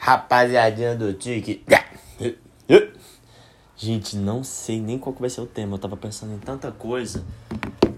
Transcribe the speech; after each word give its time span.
Rapaziadinha 0.00 0.96
do 0.96 1.12
Tique. 1.12 1.62
Gente, 3.76 4.16
não 4.16 4.42
sei 4.42 4.80
nem 4.80 4.98
qual 4.98 5.14
vai 5.14 5.28
ser 5.28 5.42
o 5.42 5.46
tema. 5.46 5.74
Eu 5.74 5.78
tava 5.78 5.94
pensando 5.94 6.34
em 6.34 6.38
tanta 6.38 6.72
coisa 6.72 7.22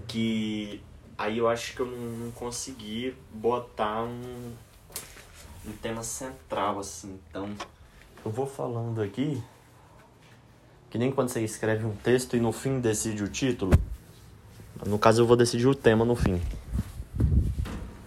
que 0.05 0.81
aí 1.17 1.37
eu 1.37 1.47
acho 1.47 1.73
que 1.73 1.79
eu 1.79 1.85
não 1.85 2.29
consegui 2.31 3.15
botar 3.33 4.03
um, 4.03 4.51
um 5.65 5.71
tema 5.81 6.03
central 6.03 6.77
assim. 6.79 7.17
Então, 7.29 7.49
eu 8.25 8.29
vou 8.29 8.45
falando 8.45 9.01
aqui 9.01 9.41
que 10.89 10.97
nem 10.97 11.09
quando 11.09 11.29
você 11.29 11.41
escreve 11.41 11.85
um 11.85 11.95
texto 11.95 12.35
e 12.35 12.39
no 12.41 12.51
fim 12.51 12.81
decide 12.81 13.23
o 13.23 13.29
título. 13.29 13.71
No 14.85 14.99
caso, 14.99 15.21
eu 15.21 15.25
vou 15.25 15.37
decidir 15.37 15.67
o 15.67 15.73
tema 15.73 16.03
no 16.03 16.15
fim. 16.15 16.41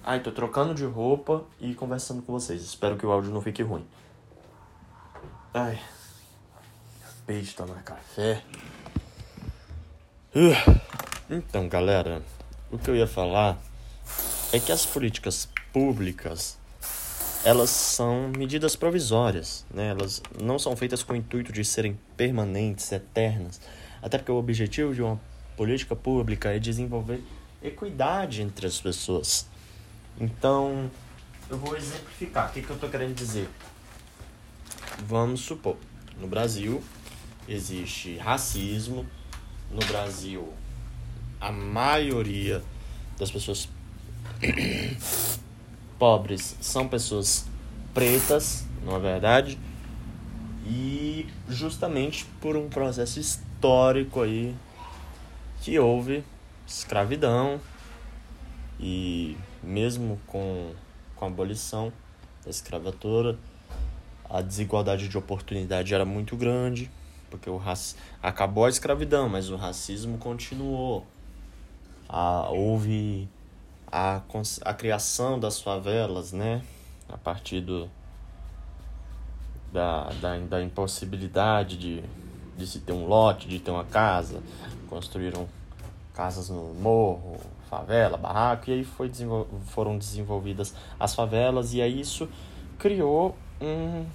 Ai, 0.08 0.20
tô 0.20 0.30
trocando 0.30 0.72
de 0.72 0.84
roupa 0.84 1.44
e 1.60 1.74
conversando 1.74 2.22
com 2.22 2.32
vocês. 2.32 2.62
Espero 2.62 2.96
que 2.96 3.04
o 3.04 3.10
áudio 3.10 3.32
não 3.32 3.42
fique 3.42 3.60
ruim. 3.60 3.84
Ai. 5.52 5.80
De 7.26 7.52
tomar 7.56 7.82
café. 7.82 8.40
Uh. 10.32 10.80
Então, 11.28 11.68
galera, 11.68 12.22
o 12.70 12.78
que 12.78 12.88
eu 12.88 12.94
ia 12.94 13.08
falar 13.08 13.58
é 14.52 14.60
que 14.60 14.70
as 14.70 14.86
políticas 14.86 15.48
públicas 15.72 16.56
elas 17.44 17.70
são 17.70 18.28
medidas 18.28 18.76
provisórias, 18.76 19.66
né? 19.74 19.88
Elas 19.88 20.22
não 20.40 20.56
são 20.56 20.76
feitas 20.76 21.02
com 21.02 21.14
o 21.14 21.16
intuito 21.16 21.52
de 21.52 21.64
serem 21.64 21.98
permanentes, 22.16 22.92
eternas. 22.92 23.60
Até 24.00 24.18
porque 24.18 24.30
o 24.30 24.36
objetivo 24.36 24.94
de 24.94 25.02
uma 25.02 25.20
política 25.56 25.96
pública 25.96 26.54
é 26.54 26.60
desenvolver 26.60 27.20
equidade 27.60 28.40
entre 28.40 28.68
as 28.68 28.80
pessoas. 28.80 29.55
Então, 30.18 30.90
eu 31.50 31.58
vou 31.58 31.76
exemplificar. 31.76 32.48
O 32.48 32.52
que, 32.52 32.62
que 32.62 32.70
eu 32.70 32.74
estou 32.74 32.88
querendo 32.88 33.14
dizer? 33.14 33.48
Vamos 35.06 35.40
supor, 35.40 35.76
no 36.18 36.26
Brasil 36.26 36.82
existe 37.48 38.16
racismo, 38.16 39.06
no 39.70 39.84
Brasil 39.86 40.52
a 41.40 41.52
maioria 41.52 42.62
das 43.18 43.30
pessoas 43.30 43.68
pobres 45.98 46.56
são 46.60 46.88
pessoas 46.88 47.46
pretas, 47.94 48.66
não 48.82 48.96
é 48.96 48.98
verdade? 48.98 49.58
E 50.66 51.26
justamente 51.48 52.24
por 52.40 52.56
um 52.56 52.68
processo 52.68 53.20
histórico 53.20 54.22
aí 54.22 54.54
que 55.60 55.78
houve 55.78 56.24
escravidão 56.66 57.60
e 58.78 59.36
mesmo 59.62 60.20
com, 60.26 60.72
com 61.14 61.24
a 61.24 61.28
abolição 61.28 61.92
da 62.44 62.50
escravatura, 62.50 63.38
a 64.28 64.42
desigualdade 64.42 65.08
de 65.08 65.16
oportunidade 65.16 65.94
era 65.94 66.04
muito 66.04 66.36
grande, 66.36 66.90
porque 67.30 67.48
o 67.48 67.56
raci... 67.56 67.96
acabou 68.22 68.64
a 68.64 68.68
escravidão, 68.68 69.28
mas 69.28 69.50
o 69.50 69.56
racismo 69.56 70.18
continuou. 70.18 71.06
A, 72.08 72.48
houve 72.50 73.28
a, 73.90 74.20
a 74.64 74.74
criação 74.74 75.38
das 75.38 75.60
favelas, 75.60 76.32
né? 76.32 76.62
A 77.08 77.16
partir 77.16 77.60
do, 77.60 77.88
da, 79.72 80.10
da, 80.20 80.38
da 80.38 80.62
impossibilidade 80.62 81.76
de, 81.76 82.02
de 82.56 82.66
se 82.66 82.80
ter 82.80 82.92
um 82.92 83.06
lote, 83.06 83.48
de 83.48 83.58
ter 83.58 83.70
uma 83.70 83.84
casa. 83.84 84.42
Construíram 84.88 85.48
casas 86.16 86.48
no 86.48 86.72
morro, 86.74 87.38
favela, 87.68 88.16
barraco, 88.16 88.70
e 88.70 88.72
aí 88.72 88.84
foi 88.84 89.08
desenvol 89.08 89.46
foram 89.66 89.98
desenvolvidas 89.98 90.74
as 90.98 91.14
favelas, 91.14 91.74
e 91.74 91.82
aí 91.82 92.00
isso 92.00 92.26
criou 92.78 93.36
um, 93.60 94.06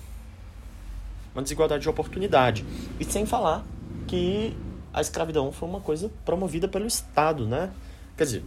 uma 1.34 1.44
desigualdade 1.44 1.84
de 1.84 1.90
oportunidade. 1.90 2.66
E 3.00 3.06
sem 3.06 3.26
falar 3.26 3.64
que 4.08 4.58
a 4.92 5.00
escravidão 5.00 5.52
foi 5.52 5.70
uma 5.70 5.80
coisa 5.80 6.12
promovida 6.26 6.68
pelo 6.68 6.88
Estado, 6.88 7.46
né? 7.46 7.72
Quer 8.18 8.24
dizer, 8.24 8.44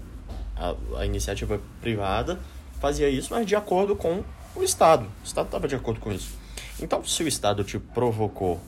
a, 0.57 0.75
a 0.99 1.07
iniciativa 1.07 1.61
privada 1.81 2.41
fazia 2.81 3.09
isso, 3.09 3.33
mas 3.33 3.47
de 3.47 3.55
acordo 3.55 3.95
com 3.95 4.25
o 4.57 4.63
Estado. 4.63 5.07
O 5.23 5.25
Estado 5.25 5.47
estava 5.47 5.69
de 5.69 5.77
acordo 5.77 6.01
com 6.01 6.13
isso. 6.13 6.35
Então, 6.81 7.05
se 7.05 7.23
o 7.23 7.29
Estado 7.29 7.63
te 7.63 7.79
provocou 7.79 8.61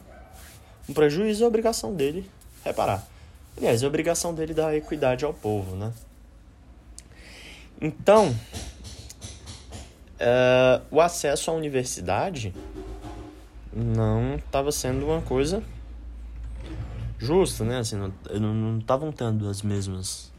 um 0.89 0.95
prejuízo, 0.95 1.43
é 1.43 1.47
obrigação 1.47 1.93
dele 1.93 2.31
reparar. 2.65 3.16
Aliás, 3.57 3.83
é 3.83 3.87
obrigação 3.87 4.35
dele 4.35 4.53
dar 4.53 4.75
equidade 4.75 5.25
ao 5.25 5.33
povo, 5.33 5.75
né? 5.77 5.93
Então, 7.81 8.31
uh, 10.21 10.85
o 10.91 11.01
acesso 11.01 11.51
à 11.51 11.55
universidade 11.55 12.55
não 13.73 14.37
estava 14.37 14.71
sendo 14.73 15.07
uma 15.07 15.21
coisa 15.23 15.63
justa, 17.19 17.65
né? 17.65 17.79
Assim, 17.79 17.97
não 18.41 18.79
estavam 18.79 19.11
tendo 19.11 19.49
as 19.49 19.63
mesmas 19.63 20.33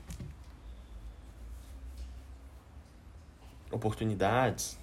oportunidades. 3.72 4.78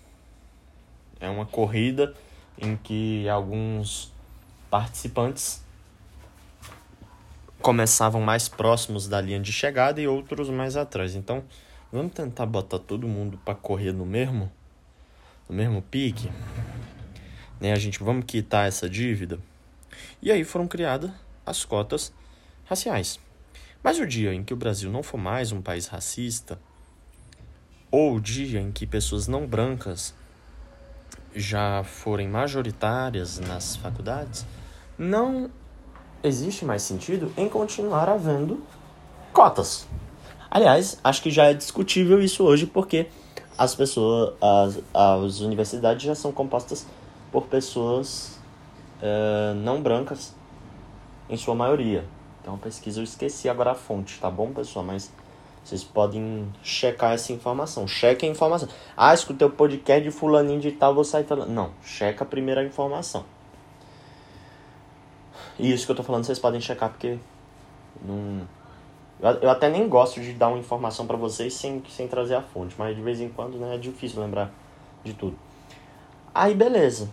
É 1.19 1.28
uma 1.28 1.47
corrida 1.47 2.15
em 2.59 2.77
que 2.77 3.28
alguns 3.28 4.12
participantes 4.71 5.63
começavam 7.64 8.20
mais 8.20 8.48
próximos 8.48 9.08
da 9.08 9.20
linha 9.20 9.41
de 9.41 9.52
chegada 9.52 10.00
e 10.00 10.06
outros 10.06 10.48
mais 10.48 10.76
atrás. 10.76 11.16
Então, 11.16 11.42
Vamos 11.94 12.12
tentar 12.12 12.44
botar 12.44 12.80
todo 12.80 13.06
mundo 13.06 13.38
para 13.44 13.54
correr 13.54 13.92
no 13.92 14.04
mesmo 14.04 14.50
no 15.48 15.54
mesmo 15.54 15.80
pique. 15.80 16.28
Né? 17.60 17.72
A 17.72 17.76
gente 17.76 18.02
vamos 18.02 18.25
quitar 18.26 18.66
essa 18.66 18.91
dívida. 18.91 19.38
E 20.20 20.32
aí 20.32 20.42
foram 20.42 20.66
criadas 20.66 21.12
as 21.47 21.64
cotas 21.64 22.12
raciais. 22.64 23.20
Mas 23.81 24.00
o 24.00 24.06
dia 24.08 24.34
em 24.34 24.42
que 24.42 24.52
o 24.52 24.56
Brasil 24.56 24.91
não 24.91 25.04
for 25.04 25.19
mais 25.19 25.52
um 25.52 25.62
país 25.62 25.86
racista, 25.86 26.58
ou 27.92 28.16
o 28.16 28.20
dia 28.20 28.60
em 28.60 28.72
que 28.72 28.88
pessoas 28.88 29.28
não 29.28 29.46
brancas 29.46 30.12
já 31.32 31.84
forem 31.84 32.26
majoritárias 32.26 33.38
nas 33.38 33.76
faculdades, 33.76 34.44
não 34.98 35.48
existe 36.25 36.65
mais 36.65 36.83
sentido 36.83 37.31
em 37.37 37.49
continuar 37.49 38.09
havendo 38.09 38.62
cotas. 39.33 39.87
Aliás, 40.51 40.99
acho 41.05 41.23
que 41.23 41.31
já 41.31 41.47
é 41.47 41.55
discutível 41.55 42.21
isso 42.21 42.43
hoje 42.43 42.67
porque 42.67 43.09
as 43.59 43.75
pessoas, 43.75 44.35
as, 44.41 44.79
as 44.93 45.41
universidades 45.41 46.03
já 46.03 46.15
são 46.15 46.33
compostas 46.33 46.87
por 47.31 47.47
pessoas 47.47 48.39
uh, 49.01 49.55
não 49.55 49.83
brancas, 49.83 50.35
em 51.29 51.37
sua 51.37 51.55
maioria. 51.55 52.05
Então, 52.41 52.59
pesquisa 52.59 53.01
eu 53.01 53.05
esqueci 53.05 53.49
agora 53.49 53.73
a 53.73 53.75
fonte, 53.75 54.19
tá 54.21 54.31
bom, 54.31 54.53
pessoal? 54.53 54.85
Mas 54.85 55.11
vocês 55.65 55.83
podem 55.83 56.53
checar 56.62 57.12
essa 57.12 57.33
informação. 57.33 57.89
Cheque 57.89 58.27
a 58.27 58.29
informação. 58.29 58.69
Ah, 58.97 59.15
escutei 59.15 59.47
o 59.47 59.51
podcast 59.51 60.03
de 60.03 60.11
fulaninho 60.11 60.61
de 60.61 60.73
tal, 60.73 60.95
vou 60.95 61.05
sair 61.05 61.25
falando. 61.25 61.49
Não, 61.51 61.71
checa 61.83 62.25
primeiro 62.25 62.61
a 62.61 62.65
informação. 62.65 63.25
E 65.59 65.72
isso 65.72 65.87
que 65.87 65.92
eu 65.92 65.97
tô 65.97 66.03
falando, 66.03 66.25
vocês 66.25 66.38
podem 66.38 66.60
checar 66.60 66.91
porque 66.91 67.19
não 68.03 68.47
eu, 69.20 69.31
eu 69.41 69.50
até 69.50 69.70
nem 69.70 69.88
gosto 69.88 70.20
de 70.20 70.32
dar 70.32 70.48
uma 70.48 70.59
informação 70.59 71.06
para 71.06 71.16
vocês 71.16 71.54
sem, 71.54 71.82
sem 71.88 72.09
trazer 72.09 72.34
a 72.34 72.42
fonte, 72.42 72.75
mas 72.76 72.94
de 72.94 73.03
vez 73.03 73.20
em 73.20 73.28
quando 73.28 73.56
né, 73.56 73.75
é 73.75 73.78
difícil 73.78 74.20
lembrar 74.20 74.50
de 75.03 75.14
tudo. 75.14 75.38
Aí 76.34 76.54
beleza. 76.54 77.09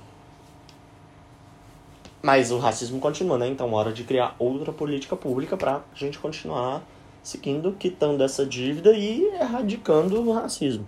Mas 2.22 2.52
o 2.52 2.60
racismo 2.60 3.00
continua, 3.00 3.38
né? 3.38 3.48
Então, 3.48 3.74
hora 3.74 3.92
de 3.92 4.04
criar 4.04 4.36
outra 4.38 4.72
política 4.72 5.16
pública 5.16 5.58
pra 5.58 5.82
gente 5.96 6.20
continuar 6.20 6.84
seguindo, 7.24 7.72
quitando 7.74 8.24
essa 8.24 8.46
dívida 8.46 8.92
e 8.92 9.24
erradicando 9.36 10.22
o 10.22 10.34
racismo. 10.34 10.86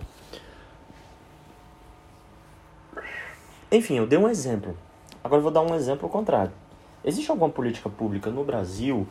Enfim, 3.71 3.97
eu 3.97 4.05
dei 4.05 4.19
um 4.19 4.27
exemplo. 4.27 4.77
Agora 5.23 5.39
eu 5.39 5.43
vou 5.43 5.51
dar 5.51 5.61
um 5.61 5.73
exemplo 5.73 6.07
contrário. 6.07 6.51
Existe 7.03 7.29
alguma 7.29 7.49
política 7.49 7.89
pública 7.89 8.29
no 8.29 8.43
Brasil 8.43 9.07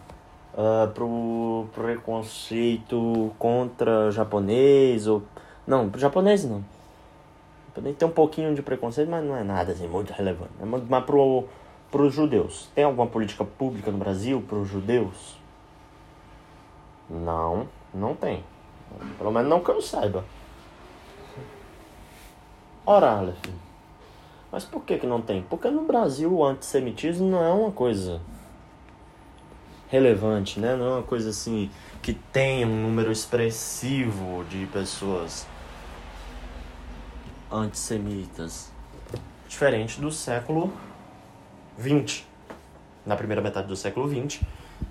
uh, 0.54 0.90
pro, 0.92 1.66
pro 1.72 1.82
preconceito 1.82 3.32
contra 3.38 4.10
japonês 4.10 5.06
ou 5.06 5.22
não, 5.66 5.90
pro 5.90 6.00
japonês 6.00 6.44
não. 6.44 6.64
Tem 7.74 8.08
um 8.08 8.12
pouquinho 8.12 8.54
de 8.54 8.62
preconceito, 8.62 9.08
mas 9.08 9.24
não 9.24 9.36
é 9.36 9.42
nada 9.42 9.72
assim 9.72 9.88
muito 9.88 10.12
relevante. 10.12 10.52
Mas 10.60 11.04
pro 11.04 11.46
para 11.92 12.02
os 12.02 12.14
judeus, 12.14 12.70
tem 12.74 12.84
alguma 12.84 13.06
política 13.06 13.44
pública 13.44 13.90
no 13.90 13.98
Brasil 13.98 14.42
para 14.48 14.56
os 14.56 14.66
judeus? 14.66 15.36
Não, 17.08 17.68
não 17.92 18.14
tem. 18.14 18.42
Pelo 19.18 19.30
menos 19.30 19.50
não 19.50 19.60
que 19.60 19.70
eu 19.70 19.82
saiba. 19.82 20.24
Ora, 22.86 23.18
Aleph. 23.18 23.36
Mas 24.52 24.64
por 24.64 24.84
que, 24.84 24.98
que 24.98 25.06
não 25.06 25.22
tem? 25.22 25.42
Porque 25.42 25.70
no 25.70 25.86
Brasil 25.86 26.30
o 26.30 26.44
antissemitismo 26.44 27.26
não 27.26 27.42
é 27.42 27.50
uma 27.50 27.72
coisa 27.72 28.20
relevante, 29.88 30.60
né? 30.60 30.76
Não 30.76 30.86
é 30.86 30.90
uma 30.96 31.02
coisa 31.02 31.30
assim 31.30 31.70
que 32.02 32.12
tem 32.12 32.62
um 32.66 32.82
número 32.82 33.10
expressivo 33.10 34.44
de 34.50 34.66
pessoas 34.66 35.46
antissemitas. 37.50 38.70
diferente 39.48 40.00
do 40.00 40.10
século 40.10 40.72
XX. 41.78 42.24
Na 43.06 43.16
primeira 43.16 43.40
metade 43.40 43.68
do 43.68 43.76
século 43.76 44.08
XX. 44.08 44.40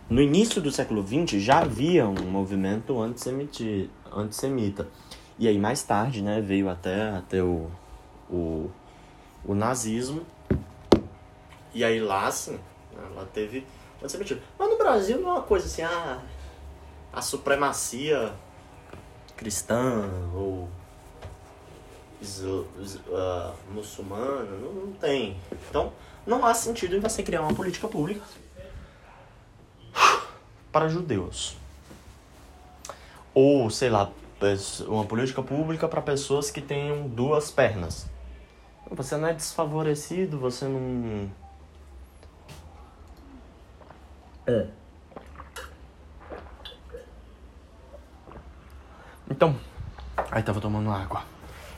No 0.09 0.21
início 0.21 0.61
do 0.61 0.71
século 0.71 1.05
XX 1.05 1.41
já 1.41 1.59
havia 1.59 2.07
um 2.07 2.29
movimento 2.29 2.99
antissemita. 3.01 4.87
E 5.39 5.47
aí 5.47 5.57
mais 5.57 5.83
tarde 5.83 6.21
né, 6.21 6.41
veio 6.41 6.69
até, 6.69 7.09
até 7.09 7.41
o, 7.41 7.69
o, 8.29 8.69
o 9.45 9.53
nazismo. 9.53 10.25
E 11.73 11.83
aí 11.83 11.99
lá, 11.99 12.27
assim, 12.27 12.59
ela 12.95 13.25
teve 13.33 13.65
antissemitismo. 14.01 14.41
Mas 14.57 14.69
no 14.69 14.77
Brasil 14.77 15.19
não 15.19 15.29
é 15.29 15.33
uma 15.33 15.43
coisa 15.43 15.65
assim, 15.65 15.81
ah, 15.81 16.21
a 17.13 17.21
supremacia 17.21 18.33
cristã 19.35 20.09
ou 20.33 20.69
uh, 22.21 23.53
muçulmana, 23.73 24.57
não, 24.57 24.73
não 24.73 24.93
tem. 24.93 25.37
Então, 25.69 25.91
não 26.25 26.45
há 26.45 26.53
sentido 26.53 26.95
em 26.95 26.99
você 26.99 27.23
criar 27.23 27.41
uma 27.41 27.53
política 27.53 27.87
pública 27.87 28.23
para 30.71 30.87
judeus. 30.87 31.55
Ou, 33.33 33.69
sei 33.69 33.89
lá, 33.89 34.11
uma 34.87 35.05
política 35.05 35.41
pública 35.41 35.87
para 35.87 36.01
pessoas 36.01 36.51
que 36.51 36.61
tenham 36.61 37.07
duas 37.07 37.49
pernas. 37.51 38.05
Você 38.91 39.15
não 39.15 39.29
é 39.29 39.33
desfavorecido, 39.33 40.37
você 40.37 40.65
não. 40.65 41.31
É. 44.45 44.67
Então, 49.29 49.55
aí 50.29 50.43
tava 50.43 50.59
tomando 50.59 50.91
água. 50.91 51.23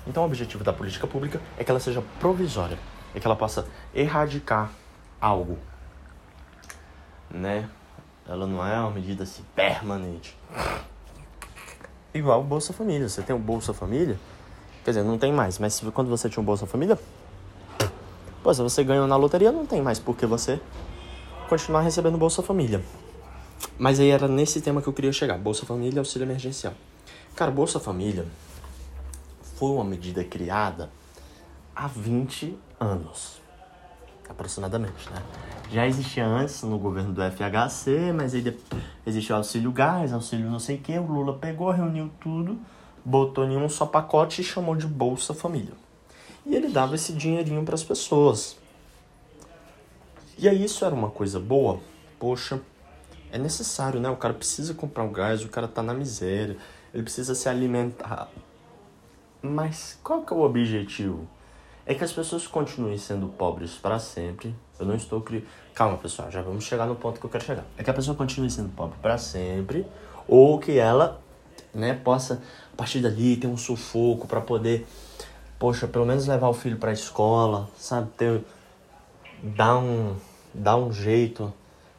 Então, 0.07 0.23
o 0.23 0.25
objetivo 0.25 0.63
da 0.63 0.73
política 0.73 1.05
pública 1.05 1.39
é 1.55 1.63
que 1.63 1.69
ela 1.69 1.79
seja 1.79 2.03
provisória, 2.19 2.79
é 3.13 3.19
que 3.19 3.27
ela 3.27 3.35
possa 3.35 3.67
erradicar 3.93 4.71
algo, 5.21 5.59
né? 7.29 7.69
Ela 8.27 8.47
não 8.47 8.65
é 8.65 8.79
uma 8.79 8.89
medida 8.89 9.21
assim 9.23 9.43
permanente. 9.55 10.35
Igual 12.11 12.41
o 12.41 12.43
Bolsa 12.43 12.73
Família. 12.73 13.07
Você 13.07 13.21
tem 13.21 13.35
o 13.35 13.39
Bolsa 13.39 13.73
Família, 13.73 14.17
quer 14.83 14.91
dizer, 14.91 15.03
não 15.03 15.17
tem 15.17 15.31
mais, 15.31 15.59
mas 15.59 15.81
quando 15.93 16.09
você 16.09 16.29
tinha 16.29 16.41
o 16.41 16.45
Bolsa 16.45 16.65
Família, 16.65 16.99
pô, 18.43 18.53
se 18.53 18.61
você 18.61 18.83
ganhou 18.83 19.07
na 19.07 19.15
loteria, 19.15 19.51
não 19.51 19.65
tem 19.65 19.81
mais, 19.81 19.99
porque 19.99 20.25
você 20.25 20.59
continuar 21.47 21.81
recebendo 21.81 22.17
Bolsa 22.17 22.41
Família. 22.41 22.83
Mas 23.77 23.99
aí 23.99 24.09
era 24.09 24.27
nesse 24.27 24.61
tema 24.61 24.81
que 24.81 24.87
eu 24.87 24.93
queria 24.93 25.11
chegar: 25.11 25.37
Bolsa 25.37 25.65
Família 25.65 25.95
e 25.95 25.99
auxílio 25.99 26.25
emergencial. 26.25 26.73
Cara, 27.35 27.49
Bolsa 27.49 27.79
Família 27.79 28.25
foi 29.55 29.71
uma 29.71 29.83
medida 29.83 30.23
criada 30.23 30.89
há 31.75 31.87
20 31.87 32.57
anos, 32.79 33.41
aproximadamente, 34.29 35.09
né? 35.09 35.21
Já 35.71 35.87
existia 35.87 36.25
antes 36.25 36.61
no 36.63 36.77
governo 36.77 37.13
do 37.13 37.21
FHC, 37.21 38.11
mas 38.13 38.35
aí 38.35 38.59
existiu 39.07 39.35
auxílio 39.35 39.71
gás, 39.71 40.13
auxílio 40.13 40.49
não 40.49 40.59
sei 40.59 40.75
o 40.75 40.79
que, 40.79 40.97
o 40.97 41.05
Lula 41.05 41.33
pegou, 41.33 41.71
reuniu 41.71 42.11
tudo, 42.19 42.59
botou 43.03 43.45
em 43.45 43.57
um 43.57 43.67
só 43.67 43.85
pacote 43.85 44.41
e 44.41 44.43
chamou 44.43 44.75
de 44.75 44.87
Bolsa 44.87 45.33
Família. 45.33 45.73
E 46.45 46.55
ele 46.55 46.67
dava 46.67 46.95
esse 46.95 47.13
dinheirinho 47.13 47.63
para 47.63 47.75
as 47.75 47.83
pessoas. 47.83 48.57
E 50.37 50.49
aí 50.49 50.63
isso 50.63 50.83
era 50.83 50.93
uma 50.93 51.09
coisa 51.09 51.39
boa? 51.39 51.79
Poxa, 52.19 52.61
é 53.31 53.37
necessário, 53.37 53.99
né? 53.99 54.09
O 54.09 54.17
cara 54.17 54.33
precisa 54.33 54.73
comprar 54.73 55.03
um 55.03 55.11
gás, 55.11 55.43
o 55.43 55.49
cara 55.49 55.67
tá 55.67 55.81
na 55.81 55.93
miséria, 55.93 56.57
ele 56.93 57.03
precisa 57.03 57.33
se 57.33 57.47
alimentar. 57.47 58.29
Mas 59.41 59.99
qual 60.03 60.21
que 60.21 60.33
é 60.33 60.35
o 60.35 60.41
objetivo? 60.41 61.27
É 61.85 61.93
que 61.93 62.03
as 62.03 62.13
pessoas 62.13 62.47
continuem 62.47 62.97
sendo 62.97 63.27
pobres 63.27 63.71
para 63.73 63.99
sempre. 63.99 64.55
Eu 64.79 64.85
não 64.85 64.95
estou 64.95 65.19
criando. 65.19 65.45
Calma, 65.73 65.97
pessoal, 65.97 66.31
já 66.31 66.41
vamos 66.41 66.63
chegar 66.63 66.85
no 66.85 66.95
ponto 66.95 67.19
que 67.19 67.25
eu 67.25 67.29
quero 67.29 67.43
chegar. 67.43 67.65
É 67.77 67.83
que 67.83 67.89
a 67.89 67.93
pessoa 67.93 68.15
continue 68.15 68.49
sendo 68.49 68.69
pobre 68.69 68.97
para 69.01 69.17
sempre, 69.17 69.85
ou 70.27 70.59
que 70.59 70.77
ela, 70.77 71.21
né, 71.73 71.93
possa 71.93 72.41
a 72.73 72.75
partir 72.75 72.99
dali 72.99 73.37
ter 73.37 73.47
um 73.47 73.57
sufoco 73.57 74.27
para 74.27 74.41
poder, 74.41 74.85
poxa, 75.59 75.87
pelo 75.87 76.05
menos 76.05 76.27
levar 76.27 76.49
o 76.49 76.53
filho 76.53 76.77
para 76.77 76.89
a 76.89 76.93
escola, 76.93 77.69
sabe, 77.77 78.09
ter 78.17 78.41
dar 79.41 79.77
um 79.77 80.15
dar 80.53 80.75
um 80.75 80.93
jeito 80.93 81.51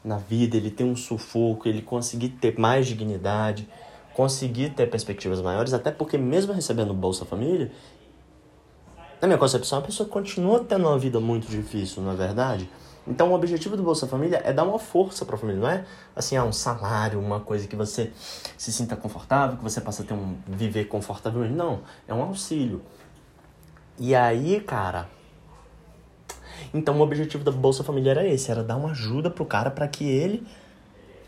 na 0.05 0.17
vida, 0.17 0.56
ele 0.56 0.71
ter 0.71 0.85
um 0.85 0.94
sufoco, 0.94 1.69
ele 1.69 1.82
conseguir 1.82 2.29
ter 2.29 2.59
mais 2.59 2.87
dignidade 2.87 3.67
conseguir 4.15 4.71
ter 4.71 4.88
perspectivas 4.88 5.43
maiores, 5.43 5.75
até 5.75 5.91
porque 5.91 6.17
mesmo 6.17 6.53
recebendo 6.53 6.94
Bolsa 6.94 7.25
Família, 7.25 7.71
na 9.21 9.26
minha 9.26 9.38
concepção, 9.38 9.81
a 9.81 9.82
pessoa 9.82 10.09
continua 10.09 10.61
tendo 10.61 10.87
uma 10.87 10.99
vida 10.99 11.19
muito 11.19 11.49
difícil, 11.49 12.03
não 12.03 12.12
é 12.12 12.15
verdade? 12.15 12.71
Então, 13.06 13.30
o 13.30 13.34
objetivo 13.34 13.76
do 13.76 13.82
Bolsa 13.82 14.06
Família 14.06 14.40
é 14.44 14.52
dar 14.52 14.64
uma 14.64 14.78
força 14.78 15.26
para 15.26 15.34
a 15.34 15.38
família, 15.38 15.60
não 15.60 15.68
é 15.68 15.84
assim, 16.16 16.36
ah, 16.36 16.44
um 16.44 16.52
salário, 16.52 17.20
uma 17.20 17.38
coisa 17.38 17.68
que 17.68 17.76
você 17.76 18.10
se 18.56 18.72
sinta 18.72 18.96
confortável, 18.96 19.58
que 19.58 19.62
você 19.62 19.80
possa 19.80 20.02
ter 20.04 20.14
um 20.14 20.36
viver 20.46 20.86
confortavelmente. 20.86 21.52
Não, 21.52 21.80
é 22.08 22.14
um 22.14 22.22
auxílio. 22.22 22.80
E 23.98 24.14
aí, 24.14 24.60
cara, 24.60 25.08
então 26.72 26.98
o 26.98 27.02
objetivo 27.02 27.44
da 27.44 27.52
Bolsa 27.52 27.84
Família 27.84 28.10
era 28.10 28.26
esse, 28.26 28.50
era 28.50 28.64
dar 28.64 28.76
uma 28.76 28.90
ajuda 28.90 29.30
pro 29.30 29.44
cara 29.44 29.70
para 29.70 29.86
que 29.86 30.04
ele 30.04 30.46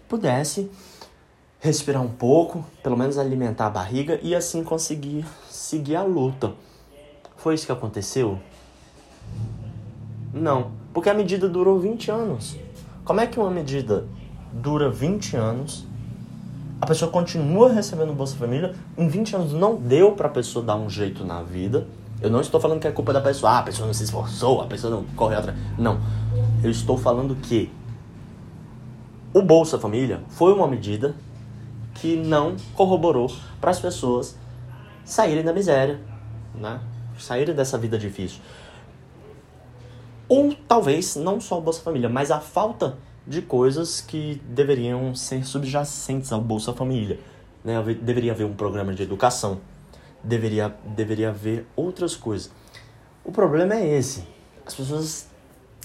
pudesse 0.08 0.70
respirar 1.60 2.02
um 2.02 2.08
pouco, 2.08 2.64
pelo 2.82 2.96
menos 2.96 3.18
alimentar 3.18 3.66
a 3.66 3.70
barriga 3.70 4.18
e 4.22 4.34
assim 4.34 4.64
conseguir 4.64 5.24
seguir 5.48 5.96
a 5.96 6.02
luta. 6.02 6.54
Foi 7.36 7.54
isso 7.54 7.66
que 7.66 7.72
aconteceu? 7.72 8.40
Não, 10.36 10.72
porque 10.92 11.08
a 11.08 11.14
medida 11.14 11.48
durou 11.48 11.80
20 11.80 12.10
anos. 12.10 12.56
Como 13.04 13.20
é 13.20 13.26
que 13.26 13.40
uma 13.40 13.50
medida 13.50 14.04
dura 14.52 14.90
20 14.90 15.34
anos? 15.34 15.86
A 16.78 16.84
pessoa 16.84 17.10
continua 17.10 17.72
recebendo 17.72 18.12
Bolsa 18.12 18.36
Família, 18.36 18.74
em 18.98 19.08
20 19.08 19.34
anos 19.34 19.52
não 19.54 19.76
deu 19.76 20.12
para 20.12 20.26
a 20.26 20.30
pessoa 20.30 20.62
dar 20.62 20.76
um 20.76 20.90
jeito 20.90 21.24
na 21.24 21.42
vida. 21.42 21.86
Eu 22.20 22.30
não 22.30 22.42
estou 22.42 22.60
falando 22.60 22.80
que 22.80 22.86
é 22.86 22.92
culpa 22.92 23.14
da 23.14 23.20
pessoa, 23.20 23.52
ah, 23.52 23.58
a 23.60 23.62
pessoa 23.62 23.86
não 23.86 23.94
se 23.94 24.04
esforçou, 24.04 24.60
a 24.60 24.66
pessoa 24.66 24.94
não 24.94 25.04
correu 25.16 25.38
atrás. 25.38 25.58
Não. 25.78 25.98
Eu 26.62 26.70
estou 26.70 26.98
falando 26.98 27.34
que 27.36 27.70
o 29.32 29.40
Bolsa 29.40 29.78
Família 29.78 30.20
foi 30.28 30.52
uma 30.52 30.68
medida 30.68 31.14
que 31.94 32.14
não 32.14 32.56
corroborou 32.74 33.32
para 33.58 33.70
as 33.70 33.80
pessoas 33.80 34.36
saírem 35.02 35.42
da 35.42 35.52
miséria, 35.52 35.98
né? 36.54 36.78
saírem 37.18 37.54
dessa 37.54 37.78
vida 37.78 37.98
difícil. 37.98 38.40
Ou 40.28 40.54
talvez 40.66 41.16
não 41.16 41.40
só 41.40 41.58
o 41.58 41.60
Bolsa 41.60 41.82
Família, 41.82 42.08
mas 42.08 42.30
a 42.30 42.40
falta 42.40 42.96
de 43.26 43.42
coisas 43.42 44.00
que 44.00 44.40
deveriam 44.48 45.14
ser 45.14 45.44
subjacentes 45.44 46.32
ao 46.32 46.40
Bolsa 46.40 46.72
Família. 46.72 47.18
Né? 47.64 47.80
Deveria 48.00 48.32
haver 48.32 48.44
um 48.44 48.54
programa 48.54 48.94
de 48.94 49.02
educação, 49.02 49.60
deveria, 50.22 50.74
deveria 50.84 51.30
haver 51.30 51.66
outras 51.74 52.14
coisas. 52.14 52.50
O 53.24 53.32
problema 53.32 53.74
é 53.74 53.98
esse. 53.98 54.24
As 54.64 54.74
pessoas 54.74 55.28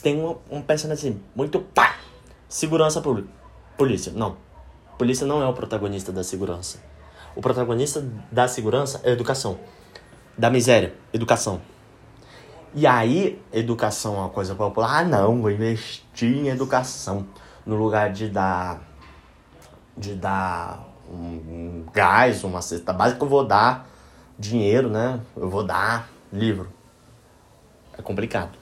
têm 0.02 0.20
um, 0.20 0.36
um 0.50 0.62
pensamento 0.62 1.00
assim, 1.00 1.20
muito 1.36 1.60
pá, 1.60 1.98
segurança 2.48 3.02
pública. 3.02 3.30
Polícia, 3.78 4.12
não 4.12 4.38
polícia 5.02 5.26
não 5.26 5.42
é 5.42 5.48
o 5.48 5.54
protagonista 5.54 6.12
da 6.12 6.24
segurança. 6.24 6.78
O 7.36 7.42
protagonista 7.42 8.08
da 8.32 8.48
segurança 8.48 9.02
é 9.04 9.10
a 9.10 9.14
educação. 9.14 9.58
Da 10.38 10.48
miséria, 10.48 10.94
educação. 11.12 11.60
E 12.74 12.88
aí, 12.88 13.42
educação 13.52 14.16
é 14.16 14.20
uma 14.20 14.30
coisa 14.30 14.56
popular. 14.56 15.00
Ah, 15.00 15.04
não, 15.04 15.42
vou 15.42 15.52
investir 15.52 16.38
em 16.38 16.48
educação. 16.48 17.28
No 17.66 17.76
lugar 17.76 18.12
de 18.12 18.30
dar. 18.30 18.82
De 19.98 20.16
dar 20.16 20.88
um, 21.10 21.16
um 21.16 21.86
gás, 21.94 22.44
uma 22.44 22.62
cesta 22.62 22.94
básica, 22.94 23.24
eu 23.24 23.28
vou 23.28 23.46
dar 23.46 23.88
dinheiro, 24.40 24.90
né? 24.90 25.20
Eu 25.36 25.50
vou 25.50 25.64
dar 25.64 26.10
livro. 26.32 26.70
É 27.98 28.02
complicado. 28.02 28.58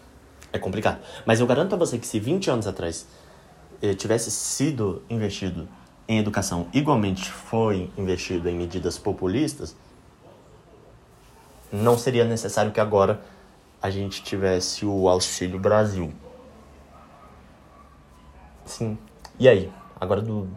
É 0.52 0.58
complicado. 0.58 1.00
Mas 1.26 1.40
eu 1.40 1.46
garanto 1.46 1.76
a 1.76 1.78
você 1.78 2.00
que 2.00 2.08
se 2.08 2.20
20 2.20 2.50
anos 2.50 2.68
atrás 2.68 3.08
eh, 3.82 3.94
tivesse 3.94 4.32
sido 4.32 5.04
investido 5.10 5.68
em 6.08 6.18
educação 6.18 6.68
igualmente 6.74 7.30
foi 7.30 7.92
investido 7.96 8.50
em 8.50 8.56
medidas 8.56 8.98
populistas, 8.98 9.76
não 11.72 12.00
seria 12.00 12.26
necessário 12.26 12.72
que 12.72 12.80
agora 12.80 13.22
a 13.82 13.90
gente 13.90 14.22
tivesse 14.24 14.86
o 14.86 15.08
Auxílio 15.08 15.60
Brasil. 15.60 16.14
Sim. 18.66 18.98
E 19.40 19.48
aí? 19.48 19.72
Agora 20.00 20.22
do 20.22 20.48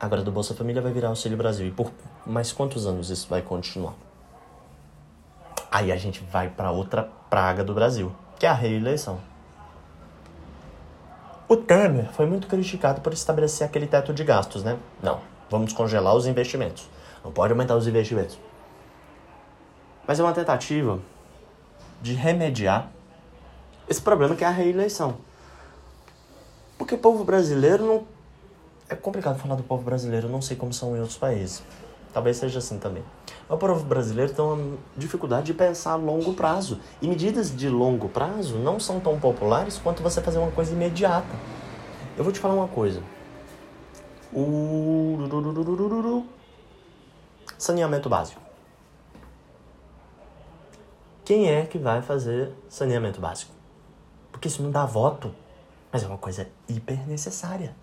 agora 0.00 0.22
do 0.22 0.30
Bolsa 0.30 0.54
Família 0.54 0.80
vai 0.80 0.92
virar 0.92 1.08
Auxílio 1.08 1.36
Brasil. 1.36 1.66
E 1.66 1.70
por 1.70 1.92
mais 2.26 2.52
quantos 2.52 2.86
anos 2.86 3.10
isso 3.10 3.28
vai 3.28 3.42
continuar? 3.42 3.94
Aí 5.70 5.92
a 5.92 5.96
gente 5.96 6.24
vai 6.24 6.48
para 6.48 6.70
outra 6.70 7.08
praga 7.28 7.62
do 7.62 7.74
Brasil, 7.74 8.14
que 8.38 8.46
é 8.46 8.48
a 8.48 8.54
reeleição. 8.54 9.20
O 11.46 11.56
Temer 11.56 12.10
foi 12.12 12.26
muito 12.26 12.46
criticado 12.46 13.00
por 13.00 13.12
estabelecer 13.12 13.66
aquele 13.66 13.86
teto 13.86 14.12
de 14.12 14.22
gastos, 14.24 14.62
né? 14.62 14.78
Não, 15.02 15.20
vamos 15.50 15.72
congelar 15.72 16.14
os 16.14 16.26
investimentos. 16.26 16.88
Não 17.24 17.32
pode 17.32 17.52
aumentar 17.52 17.76
os 17.76 17.86
investimentos. 17.86 18.38
Mas 20.06 20.20
é 20.20 20.22
uma 20.22 20.32
tentativa 20.32 20.98
de 22.00 22.14
remediar 22.14 22.90
esse 23.88 24.00
problema 24.00 24.36
que 24.36 24.44
é 24.44 24.46
a 24.46 24.50
reeleição. 24.50 25.16
Porque 26.76 26.94
o 26.94 26.98
povo 26.98 27.24
brasileiro 27.24 27.84
não. 27.84 28.18
É 28.90 28.94
complicado 28.94 29.38
falar 29.38 29.54
do 29.54 29.62
povo 29.62 29.82
brasileiro, 29.82 30.28
eu 30.28 30.30
não 30.30 30.40
sei 30.40 30.56
como 30.56 30.72
são 30.72 30.96
em 30.96 31.00
outros 31.00 31.18
países. 31.18 31.62
Talvez 32.12 32.38
seja 32.38 32.58
assim 32.58 32.78
também. 32.78 33.02
O 33.48 33.56
povo 33.56 33.84
brasileiro 33.84 34.32
tem 34.32 34.42
uma 34.42 34.78
dificuldade 34.96 35.46
de 35.46 35.54
pensar 35.54 35.92
a 35.92 35.96
longo 35.96 36.32
prazo. 36.32 36.80
E 37.02 37.08
medidas 37.08 37.54
de 37.54 37.68
longo 37.68 38.08
prazo 38.08 38.56
não 38.56 38.80
são 38.80 38.98
tão 38.98 39.20
populares 39.20 39.78
quanto 39.78 40.02
você 40.02 40.22
fazer 40.22 40.38
uma 40.38 40.50
coisa 40.50 40.72
imediata. 40.72 41.28
Eu 42.16 42.24
vou 42.24 42.32
te 42.32 42.40
falar 42.40 42.54
uma 42.54 42.68
coisa. 42.68 43.02
O 44.32 45.18
saneamento 47.58 48.08
básico. 48.08 48.47
Quem 51.28 51.50
é 51.50 51.66
que 51.66 51.76
vai 51.76 52.00
fazer 52.00 52.54
saneamento 52.70 53.20
básico? 53.20 53.52
Porque 54.32 54.48
isso 54.48 54.62
não 54.62 54.70
dá 54.70 54.86
voto, 54.86 55.30
mas 55.92 56.02
é 56.02 56.06
uma 56.06 56.16
coisa 56.16 56.48
hiper 56.66 57.06
necessária. 57.06 57.76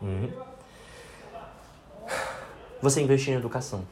Uhum. 0.00 0.30
Você 2.80 3.02
investir 3.02 3.34
em 3.34 3.38
educação. 3.38 3.84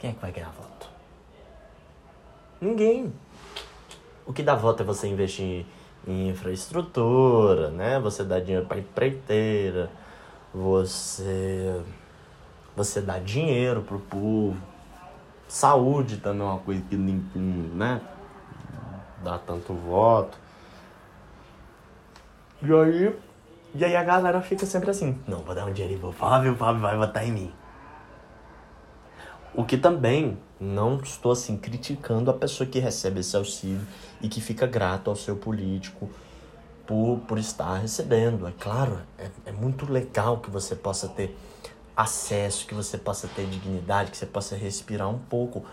Quem 0.00 0.10
é 0.10 0.12
que 0.14 0.18
vai 0.18 0.32
ganhar 0.32 0.50
voto? 0.50 0.90
Ninguém. 2.60 3.14
O 4.26 4.32
que 4.32 4.42
dá 4.42 4.56
voto 4.56 4.82
é 4.82 4.84
você 4.84 5.06
investir 5.06 5.64
em 6.08 6.30
infraestrutura, 6.30 7.70
né? 7.70 8.00
Você 8.00 8.24
dá 8.24 8.40
dinheiro 8.40 8.66
para 8.66 8.80
empreiteira, 8.80 9.88
você 10.52 11.80
você 12.74 13.00
dá 13.00 13.20
dinheiro 13.20 13.82
pro 13.82 14.00
povo. 14.00 14.71
Saúde 15.52 16.16
também 16.16 16.40
é 16.40 16.50
uma 16.50 16.58
coisa 16.60 16.80
que 16.88 16.96
né? 16.96 18.00
dá 19.22 19.38
tanto 19.38 19.74
voto. 19.74 20.38
E 22.62 22.72
aí, 22.72 23.14
e 23.74 23.84
aí 23.84 23.94
a 23.94 24.02
galera 24.02 24.40
fica 24.40 24.64
sempre 24.64 24.90
assim, 24.90 25.20
não, 25.28 25.40
vou 25.40 25.54
dar 25.54 25.66
um 25.66 25.72
dinheiro 25.74 26.00
pro 26.00 26.10
Fábio, 26.10 26.54
o 26.54 26.56
Fábio 26.56 26.80
vai 26.80 26.96
votar 26.96 27.28
em 27.28 27.32
mim. 27.32 27.54
O 29.54 29.62
que 29.62 29.76
também 29.76 30.38
não 30.58 30.98
estou 31.00 31.32
assim 31.32 31.58
criticando 31.58 32.30
a 32.30 32.34
pessoa 32.34 32.66
que 32.66 32.78
recebe 32.78 33.20
esse 33.20 33.36
auxílio 33.36 33.86
e 34.22 34.30
que 34.30 34.40
fica 34.40 34.66
grato 34.66 35.10
ao 35.10 35.16
seu 35.16 35.36
político 35.36 36.08
por, 36.86 37.20
por 37.28 37.36
estar 37.36 37.76
recebendo. 37.76 38.48
É 38.48 38.52
claro, 38.58 39.00
é, 39.18 39.28
é 39.44 39.52
muito 39.52 39.92
legal 39.92 40.38
que 40.38 40.50
você 40.50 40.74
possa 40.74 41.08
ter 41.08 41.36
acesso, 41.96 42.66
que 42.66 42.74
você 42.74 42.96
possa 42.96 43.28
ter 43.28 43.46
dignidade, 43.46 44.10
que 44.10 44.16
você 44.16 44.26
possa 44.26 44.56
respirar 44.56 45.08
um 45.08 45.18
pouco, 45.18 45.64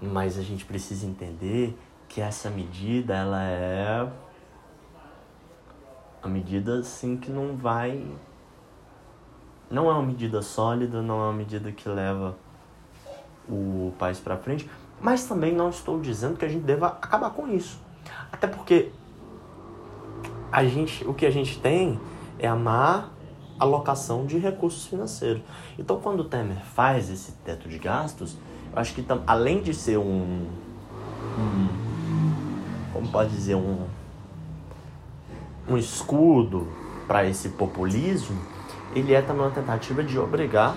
mas 0.00 0.38
a 0.38 0.42
gente 0.42 0.64
precisa 0.64 1.06
entender 1.06 1.78
que 2.08 2.20
essa 2.20 2.50
medida 2.50 3.14
ela 3.14 3.42
é 3.42 4.08
a 6.22 6.28
medida 6.28 6.80
assim 6.80 7.16
que 7.16 7.30
não 7.30 7.56
vai 7.56 8.04
não 9.70 9.90
é 9.90 9.92
uma 9.92 10.02
medida 10.02 10.40
sólida, 10.40 11.02
não 11.02 11.20
é 11.20 11.24
uma 11.24 11.32
medida 11.32 11.70
que 11.70 11.88
leva 11.88 12.36
o 13.48 13.92
país 13.98 14.18
para 14.18 14.36
frente, 14.36 14.68
mas 15.00 15.24
também 15.24 15.54
não 15.54 15.68
estou 15.68 16.00
dizendo 16.00 16.36
que 16.36 16.44
a 16.44 16.48
gente 16.48 16.64
deva 16.64 16.88
acabar 16.88 17.30
com 17.30 17.46
isso. 17.48 17.78
Até 18.32 18.46
porque 18.46 18.90
a 20.50 20.64
gente, 20.64 21.06
o 21.06 21.12
que 21.12 21.26
a 21.26 21.30
gente 21.30 21.60
tem 21.60 22.00
é 22.38 22.48
a 22.48 22.56
má 22.56 23.10
alocação 23.58 24.26
de 24.26 24.38
recursos 24.38 24.86
financeiros. 24.86 25.42
Então, 25.78 26.00
quando 26.00 26.20
o 26.20 26.24
Temer 26.24 26.58
faz 26.74 27.10
esse 27.10 27.32
teto 27.44 27.68
de 27.68 27.78
gastos, 27.78 28.36
eu 28.72 28.78
acho 28.78 28.94
que 28.94 29.04
além 29.26 29.62
de 29.62 29.74
ser 29.74 29.98
um, 29.98 30.46
um 31.38 31.88
como 32.92 33.08
pode 33.08 33.30
dizer, 33.30 33.54
um, 33.54 33.86
um 35.68 35.76
escudo 35.76 36.66
para 37.06 37.24
esse 37.24 37.50
populismo, 37.50 38.36
ele 38.94 39.14
é 39.14 39.22
também 39.22 39.42
uma 39.42 39.50
tentativa 39.50 40.02
de 40.02 40.18
obrigar 40.18 40.74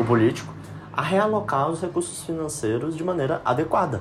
o 0.00 0.04
político 0.04 0.52
a 0.92 1.02
realocar 1.02 1.68
os 1.68 1.80
recursos 1.80 2.22
financeiros 2.24 2.96
de 2.96 3.04
maneira 3.04 3.42
adequada. 3.44 4.00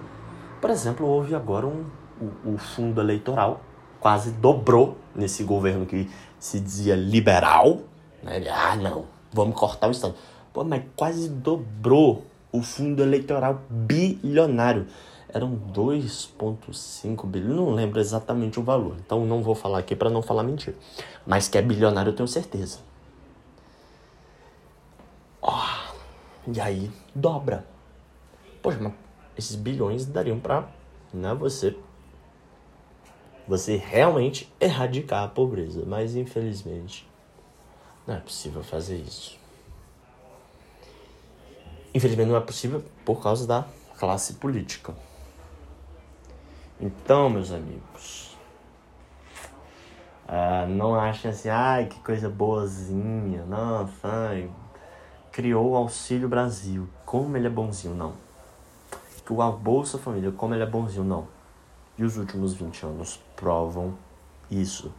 Por 0.62 0.70
exemplo, 0.70 1.06
houve 1.06 1.36
agora 1.36 1.66
um, 1.66 1.84
o, 2.22 2.54
o 2.54 2.58
fundo 2.58 3.02
eleitoral 3.02 3.62
quase 4.00 4.32
dobrou 4.32 4.98
nesse 5.16 5.44
governo 5.44 5.86
que 5.86 6.10
se 6.40 6.60
dizia 6.60 6.96
liberal. 6.96 7.82
Né? 8.24 8.42
ah, 8.50 8.76
não, 8.76 9.06
vamos 9.32 9.56
cortar 9.56 9.88
o 9.88 9.92
Estado. 9.92 10.16
Pô, 10.52 10.64
mas 10.64 10.84
quase 10.96 11.30
dobrou 11.30 12.26
o 12.52 12.62
fundo 12.62 13.04
eleitoral 13.04 13.62
bilionário. 13.70 14.88
Eram 15.28 15.56
2,5 15.74 17.26
bilhões, 17.26 17.56
não 17.56 17.72
lembro 17.72 18.00
exatamente 18.00 18.60
o 18.60 18.64
valor, 18.64 18.96
então 19.04 19.26
não 19.26 19.42
vou 19.42 19.56
falar 19.56 19.80
aqui 19.80 19.96
para 19.96 20.10
não 20.10 20.22
falar 20.22 20.44
mentira. 20.44 20.76
Mas 21.26 21.48
que 21.48 21.58
é 21.58 21.62
bilionário 21.62 22.12
eu 22.12 22.16
tenho 22.16 22.28
certeza. 22.28 22.80
Oh, 25.42 25.52
e 26.48 26.62
aí 26.62 26.92
dobra. 27.16 27.66
Poxa, 28.62 28.78
mas 28.80 28.94
esses 29.36 29.56
bilhões 29.56 30.06
dariam 30.06 30.40
para 30.40 30.68
né, 31.12 31.34
você 31.34 31.76
você 33.46 33.76
realmente 33.76 34.54
erradicar 34.60 35.24
a 35.24 35.28
pobreza, 35.28 35.84
mas 35.86 36.16
infelizmente 36.16 37.06
não 38.08 38.16
é 38.16 38.20
possível 38.20 38.64
fazer 38.64 38.98
isso. 38.98 39.40
Infelizmente 41.94 42.28
não 42.28 42.36
é 42.36 42.42
possível 42.42 42.84
por 43.06 43.22
causa 43.22 43.46
da 43.46 43.66
classe 43.98 44.34
política. 44.34 44.94
Então, 46.82 47.30
meus 47.30 47.52
amigos, 47.52 48.36
uh, 50.28 50.68
não 50.68 50.96
achem 50.96 51.32
assim, 51.32 51.50
ai 51.50 51.86
que 51.86 52.00
coisa 52.00 52.30
boazinha, 52.30 53.46
nossa, 53.46 54.08
ai, 54.08 54.50
criou 55.32 55.72
o 55.72 55.76
Auxílio 55.76 56.28
Brasil. 56.28 56.90
Como 57.06 57.38
ele 57.38 57.48
é 57.48 57.50
bonzinho, 57.50 57.96
não. 57.96 58.14
O 59.30 59.52
Bolsa 59.54 59.98
Família, 59.98 60.32
como 60.32 60.54
ele 60.54 60.64
é 60.64 60.66
bonzinho, 60.66 61.06
não. 61.06 61.28
E 61.98 62.04
os 62.04 62.18
últimos 62.18 62.54
20 62.54 62.86
anos 62.86 63.20
provam 63.36 63.98
isso. 64.52 64.92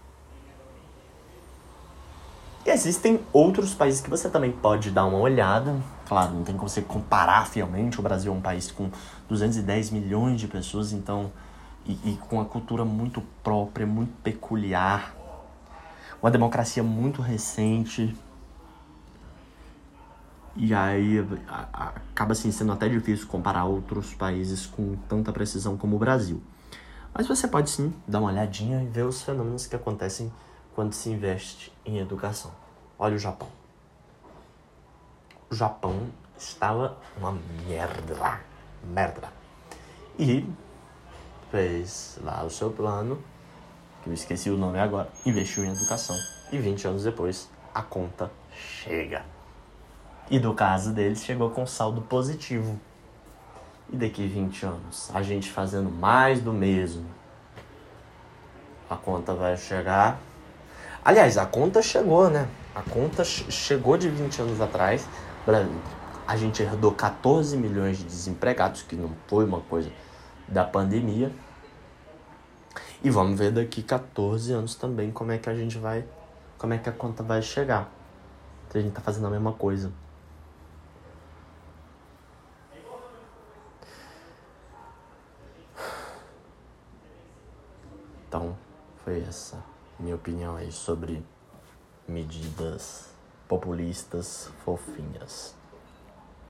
E 2.67 2.71
existem 2.71 3.21
outros 3.31 3.75
países 3.75 4.01
que 4.01 4.09
você 4.09 4.29
também 4.31 4.51
pode 4.51 4.91
dar 4.91 5.05
uma 5.05 5.19
olhada. 5.19 5.77
Claro, 6.09 6.33
não 6.33 6.45
tem 6.45 6.57
como 6.57 6.69
você 6.69 6.81
comparar 6.81 7.47
fielmente. 7.47 8.01
O 8.01 8.03
Brasil 8.03 8.33
é 8.33 8.35
um 8.35 8.41
país 8.41 8.71
com 8.71 8.91
210 9.29 9.91
milhões 9.91 10.41
de 10.41 10.49
pessoas, 10.49 10.93
então. 10.93 11.31
E, 11.85 11.93
e 11.93 12.19
com 12.29 12.37
uma 12.37 12.47
cultura 12.47 12.83
muito 12.83 13.23
própria, 13.43 13.87
muito 13.87 14.13
peculiar. 14.23 15.15
Uma 16.23 16.31
democracia 16.31 16.83
muito 16.83 17.21
recente. 17.21 18.17
E 20.57 20.73
aí 20.73 21.19
a, 21.47 21.69
a, 21.71 21.89
acaba 22.13 22.33
assim, 22.33 22.51
sendo 22.51 22.73
até 22.73 22.89
difícil 22.89 23.27
comparar 23.27 23.67
outros 23.67 24.15
países 24.15 24.65
com 24.65 24.97
tanta 25.07 25.31
precisão 25.33 25.77
como 25.77 25.97
o 25.97 25.99
Brasil. 25.99 26.41
Mas 27.13 27.27
você 27.27 27.47
pode 27.47 27.69
sim 27.69 27.93
dar 28.09 28.21
uma 28.21 28.31
olhadinha 28.31 28.83
e 28.83 28.87
ver 28.87 29.05
os 29.05 29.21
fenômenos 29.21 29.67
que 29.67 29.77
acontecem 29.77 30.33
quando 30.75 30.93
se 30.93 31.11
investe 31.11 31.73
em 31.85 31.99
educação. 31.99 32.53
Olha 32.99 33.15
o 33.15 33.19
Japão. 33.19 33.49
O 35.51 35.55
Japão 35.55 36.09
estava 36.37 36.97
uma 37.17 37.33
merda. 37.67 38.41
Merda. 38.83 39.33
E 40.19 40.47
fez 41.51 42.19
lá 42.23 42.43
o 42.45 42.51
seu 42.51 42.71
plano, 42.71 43.23
que 44.03 44.11
eu 44.11 44.15
esqueci 44.15 44.51
o 44.51 44.57
nome 44.57 44.79
agora, 44.79 45.09
investiu 45.25 45.65
em 45.65 45.73
educação. 45.73 46.17
E 46.53 46.59
20 46.59 46.89
anos 46.89 47.05
depois, 47.05 47.49
a 47.75 47.83
conta 47.83 48.31
chega. 48.53 49.25
E 50.31 50.39
do 50.39 50.55
caso 50.55 50.93
deles, 50.93 51.25
chegou 51.25 51.51
com 51.51 51.67
saldo 51.67 52.01
positivo. 52.03 52.79
E 53.93 53.97
daqui 53.97 54.27
20 54.27 54.67
anos, 54.67 55.11
a 55.15 55.23
gente 55.23 55.51
fazendo 55.51 55.91
mais 55.91 56.41
do 56.41 56.53
mesmo, 56.53 57.07
a 58.89 58.97
conta 58.97 59.35
vai 59.35 59.57
chegar. 59.57 60.19
Aliás, 61.05 61.37
a 61.37 61.45
conta 61.45 61.83
chegou, 61.83 62.31
né? 62.31 62.49
A 62.75 62.81
conta 62.81 63.23
chegou 63.25 63.99
de 63.99 64.09
20 64.09 64.41
anos 64.41 64.59
atrás. 64.59 65.07
A 66.27 66.35
gente 66.35 66.63
herdou 66.63 66.93
14 66.93 67.59
milhões 67.59 67.99
de 67.99 68.05
desempregados, 68.05 68.83
que 68.83 68.97
não 68.97 69.15
foi 69.27 69.45
uma 69.45 69.61
coisa 69.61 69.93
da 70.49 70.65
pandemia. 70.65 71.31
E 73.03 73.11
vamos 73.11 73.39
ver 73.39 73.53
daqui 73.53 73.83
14 73.83 74.51
anos 74.55 74.77
também 74.77 75.11
como 75.13 75.31
é 75.31 75.37
que 75.37 75.51
a 75.51 75.55
gente 75.55 75.77
vai. 75.77 76.07
Como 76.57 76.73
é 76.73 76.79
que 76.79 76.89
a 76.89 76.93
conta 76.93 77.23
vai 77.23 77.43
chegar. 77.43 77.93
Se 78.71 78.79
a 78.79 78.81
gente 78.81 78.95
tá 78.95 79.03
fazendo 79.03 79.27
a 79.27 79.31
mesma 79.31 79.53
coisa. 79.53 79.93
Então, 88.27 88.57
foi 89.05 89.21
essa 89.21 89.74
minha 89.99 90.15
opinião 90.15 90.57
aí 90.57 90.73
sobre 90.73 91.23
medidas 92.07 93.11
populistas 93.49 94.51
fofinhas. 94.65 95.55